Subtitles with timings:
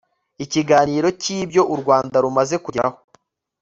[0.43, 2.97] ikiganiro cya ibyo u rwanda rumaze kugeraho